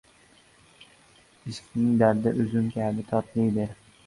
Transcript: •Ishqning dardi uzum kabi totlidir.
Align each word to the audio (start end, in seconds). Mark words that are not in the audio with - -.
•Ishqning 1.51 1.91
dardi 2.01 2.35
uzum 2.47 2.73
kabi 2.79 3.07
totlidir. 3.13 3.79